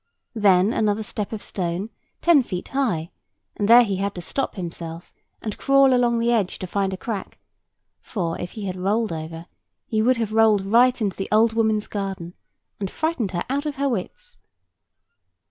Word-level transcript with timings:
Then 0.33 0.73
another 0.73 1.03
step 1.03 1.31
of 1.31 1.43
stone, 1.43 1.91
ten 2.21 2.41
feet 2.41 2.69
high; 2.69 3.11
and 3.55 3.67
there 3.67 3.83
he 3.83 3.97
had 3.97 4.15
to 4.15 4.21
stop 4.21 4.55
himself, 4.55 5.13
and 5.43 5.55
crawl 5.59 5.93
along 5.93 6.17
the 6.17 6.31
edge 6.31 6.57
to 6.57 6.65
find 6.65 6.91
a 6.91 6.97
crack; 6.97 7.37
for 8.01 8.35
if 8.39 8.53
he 8.53 8.65
had 8.65 8.75
rolled 8.75 9.13
over, 9.13 9.45
he 9.85 10.01
would 10.01 10.17
have 10.17 10.33
rolled 10.33 10.65
right 10.65 10.99
into 10.99 11.15
the 11.15 11.29
old 11.31 11.53
woman's 11.53 11.85
garden, 11.85 12.33
and 12.79 12.89
frightened 12.89 13.29
her 13.29 13.43
out 13.47 13.67
of 13.67 13.75
her 13.75 13.87
wits. 13.89 14.39